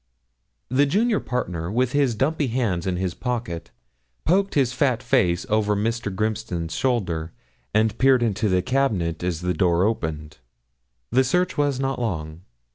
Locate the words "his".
1.91-2.15, 2.97-3.13, 4.55-4.73